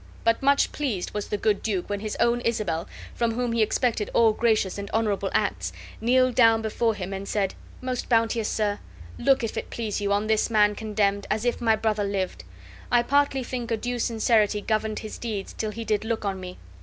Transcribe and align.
But 0.23 0.41
much 0.41 0.71
pleased 0.71 1.11
was 1.13 1.27
the 1.27 1.37
good 1.37 1.61
duke 1.61 1.87
when 1.87 1.99
his 1.99 2.17
own 2.19 2.41
Isabel, 2.41 2.87
from 3.13 3.33
whom 3.35 3.51
he 3.51 3.61
expected 3.61 4.09
all 4.15 4.33
gracious 4.33 4.79
and 4.79 4.89
honorable 4.95 5.29
acts, 5.31 5.71
kneeled 6.01 6.33
down 6.33 6.63
before 6.63 6.95
him, 6.95 7.13
and 7.13 7.27
said: 7.27 7.53
"Most 7.81 8.09
bounteous 8.09 8.49
sir, 8.49 8.79
look, 9.19 9.43
if 9.43 9.57
it 9.57 9.69
please 9.69 10.01
you, 10.01 10.11
on 10.11 10.25
this 10.25 10.49
man 10.49 10.73
condemned, 10.73 11.27
as 11.29 11.45
if 11.45 11.61
my 11.61 11.75
brother 11.75 12.03
lived. 12.03 12.43
I 12.91 13.03
partly 13.03 13.43
think 13.43 13.69
a 13.69 13.77
due 13.77 13.99
sincerity 13.99 14.59
governed 14.59 14.97
his 14.97 15.19
deeds 15.19 15.53
till 15.53 15.69
he 15.69 15.85
did 15.85 16.03
look 16.03 16.25
on 16.25 16.39
me. 16.39 16.57